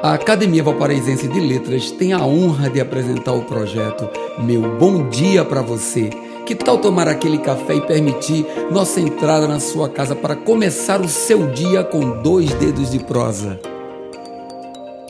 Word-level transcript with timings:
A 0.00 0.14
Academia 0.14 0.62
Valparaísense 0.62 1.26
de 1.26 1.40
Letras 1.40 1.90
tem 1.90 2.12
a 2.12 2.24
honra 2.24 2.70
de 2.70 2.80
apresentar 2.80 3.32
o 3.32 3.42
projeto 3.42 4.08
Meu 4.38 4.78
Bom 4.78 5.08
Dia 5.08 5.44
para 5.44 5.60
Você. 5.60 6.08
Que 6.46 6.54
tal 6.54 6.78
tomar 6.78 7.08
aquele 7.08 7.38
café 7.38 7.74
e 7.74 7.80
permitir 7.80 8.46
nossa 8.70 9.00
entrada 9.00 9.48
na 9.48 9.58
sua 9.58 9.88
casa 9.88 10.14
para 10.14 10.36
começar 10.36 11.00
o 11.00 11.08
seu 11.08 11.48
dia 11.48 11.82
com 11.82 12.22
dois 12.22 12.48
dedos 12.54 12.92
de 12.92 13.00
prosa? 13.00 13.58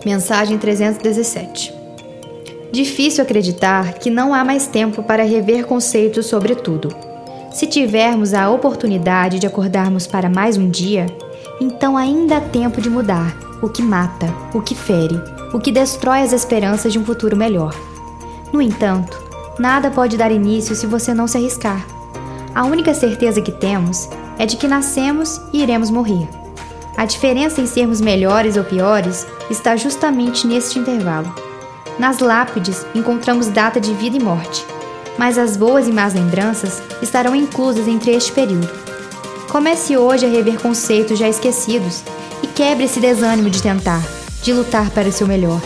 Mensagem 0.06 0.56
317 0.56 1.74
Difícil 2.72 3.22
acreditar 3.22 3.92
que 3.94 4.08
não 4.08 4.32
há 4.32 4.42
mais 4.42 4.66
tempo 4.66 5.02
para 5.02 5.22
rever 5.22 5.66
conceitos 5.66 6.24
sobre 6.24 6.54
tudo. 6.54 6.88
Se 7.52 7.66
tivermos 7.66 8.32
a 8.32 8.50
oportunidade 8.50 9.38
de 9.38 9.46
acordarmos 9.46 10.06
para 10.06 10.30
mais 10.30 10.56
um 10.56 10.70
dia, 10.70 11.06
então 11.60 11.96
ainda 11.96 12.36
há 12.36 12.40
tempo 12.40 12.80
de 12.80 12.88
mudar 12.88 13.36
o 13.60 13.68
que 13.68 13.82
mata, 13.82 14.32
o 14.54 14.60
que 14.60 14.74
fere, 14.74 15.20
o 15.52 15.58
que 15.58 15.72
destrói 15.72 16.20
as 16.22 16.32
esperanças 16.32 16.92
de 16.92 16.98
um 16.98 17.04
futuro 17.04 17.36
melhor. 17.36 17.74
No 18.52 18.62
entanto, 18.62 19.20
nada 19.58 19.90
pode 19.90 20.16
dar 20.16 20.30
início 20.30 20.74
se 20.74 20.86
você 20.86 21.12
não 21.12 21.26
se 21.26 21.36
arriscar. 21.36 21.84
A 22.54 22.64
única 22.64 22.94
certeza 22.94 23.42
que 23.42 23.52
temos 23.52 24.08
é 24.38 24.46
de 24.46 24.56
que 24.56 24.68
nascemos 24.68 25.40
e 25.52 25.62
iremos 25.62 25.90
morrer. 25.90 26.28
A 26.96 27.04
diferença 27.04 27.60
em 27.60 27.66
sermos 27.66 28.00
melhores 28.00 28.56
ou 28.56 28.64
piores 28.64 29.26
está 29.50 29.76
justamente 29.76 30.46
neste 30.46 30.78
intervalo. 30.78 31.32
Nas 31.98 32.18
lápides 32.20 32.86
encontramos 32.94 33.48
data 33.48 33.80
de 33.80 33.92
vida 33.94 34.16
e 34.16 34.20
morte, 34.20 34.64
mas 35.16 35.36
as 35.36 35.56
boas 35.56 35.88
e 35.88 35.92
más 35.92 36.14
lembranças 36.14 36.82
estarão 37.02 37.34
inclusas 37.34 37.88
entre 37.88 38.12
este 38.12 38.32
período. 38.32 38.87
Comece 39.48 39.96
hoje 39.96 40.26
a 40.26 40.28
rever 40.28 40.60
conceitos 40.60 41.18
já 41.18 41.28
esquecidos 41.28 42.02
e 42.42 42.46
quebre 42.46 42.84
esse 42.84 43.00
desânimo 43.00 43.48
de 43.48 43.62
tentar, 43.62 44.06
de 44.42 44.52
lutar 44.52 44.90
para 44.90 45.08
o 45.08 45.12
seu 45.12 45.26
melhor. 45.26 45.60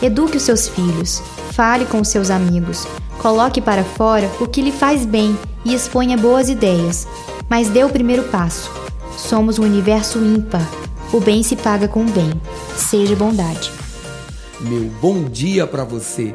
Eduque 0.00 0.36
os 0.36 0.44
seus 0.44 0.68
filhos, 0.68 1.20
fale 1.52 1.84
com 1.86 2.00
os 2.00 2.08
seus 2.08 2.30
amigos, 2.30 2.86
coloque 3.18 3.60
para 3.60 3.82
fora 3.82 4.30
o 4.40 4.46
que 4.46 4.62
lhe 4.62 4.70
faz 4.70 5.04
bem 5.04 5.36
e 5.64 5.74
exponha 5.74 6.16
boas 6.16 6.48
ideias, 6.48 7.06
mas 7.48 7.68
dê 7.68 7.82
o 7.82 7.90
primeiro 7.90 8.22
passo. 8.24 8.70
Somos 9.16 9.58
um 9.58 9.64
universo 9.64 10.18
ímpar. 10.18 10.66
O 11.12 11.20
bem 11.20 11.42
se 11.42 11.56
paga 11.56 11.88
com 11.88 12.02
o 12.02 12.10
bem. 12.10 12.30
Seja 12.76 13.16
bondade. 13.16 13.70
Meu 14.60 14.90
bom 15.00 15.24
dia 15.24 15.66
para 15.66 15.84
você. 15.84 16.34